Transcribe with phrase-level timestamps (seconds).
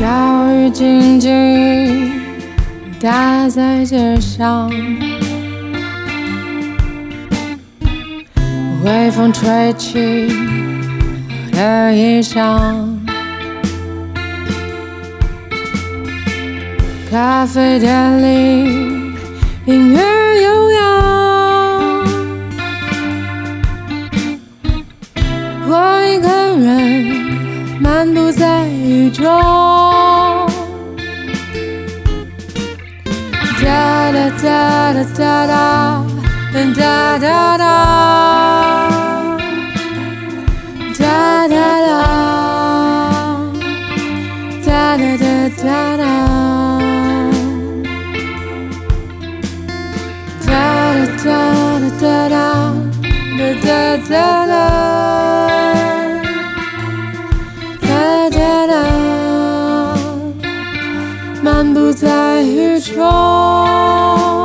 [0.00, 0.06] 小
[0.54, 2.10] 雨静静
[2.98, 4.70] 打在街上，
[8.82, 9.98] 微风吹起
[11.52, 12.98] 我的衣裳。
[17.10, 19.12] 咖啡店里
[19.66, 20.00] 音乐
[20.40, 20.80] 悠扬，
[25.68, 26.26] 我一个
[26.56, 27.04] 人
[27.82, 28.59] 漫步在
[29.12, 29.70] 中。
[33.62, 35.54] 哒哒哒哒哒哒，
[36.52, 37.64] 哒哒哒，
[40.98, 41.02] 哒
[41.48, 41.54] 哒
[41.86, 41.88] 哒，
[44.64, 45.24] 哒哒哒
[45.56, 46.04] 哒哒，
[50.46, 50.48] 哒
[50.94, 51.28] 哒哒
[51.80, 52.34] 哒哒哒，
[53.38, 54.79] 哒哒哒哒。
[61.42, 64.39] 漫步在雨中。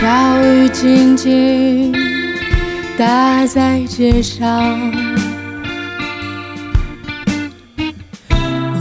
[0.00, 0.06] 小
[0.42, 1.92] 雨静静
[2.96, 4.90] 打在街上，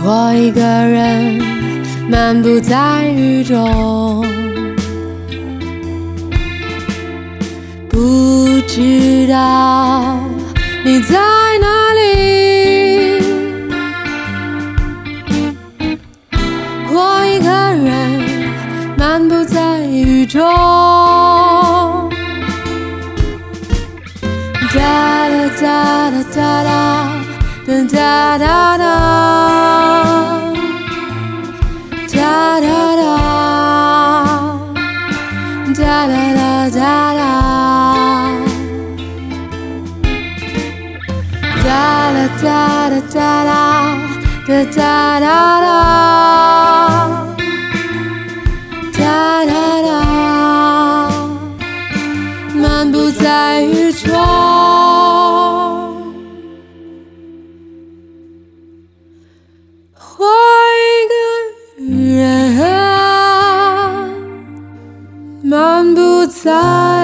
[0.02, 1.42] 我一个人
[2.10, 4.26] 漫步在雨中，
[7.90, 10.18] 不知道
[10.86, 11.18] 你在
[11.60, 11.79] 哪
[19.10, 20.40] 漫步在雨中
[24.72, 25.66] 哒啦哒
[26.12, 26.70] 啦哒啦
[27.66, 28.86] 哒哒哒哒
[32.14, 32.70] 哒哒哒
[36.06, 36.86] 啦哒啦哒
[42.12, 42.46] 啦哒
[42.94, 43.50] 啦哒啦
[44.76, 45.59] 哒啦
[53.30, 54.12] 在雨中。
[60.18, 60.26] 我
[60.76, 61.14] 一个
[61.94, 62.58] 人
[65.44, 66.99] 漫步在。